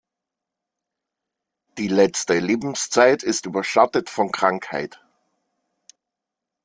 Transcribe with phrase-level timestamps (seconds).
[1.77, 4.99] Die letzte Lebenszeit ist überschattet von Krankheit.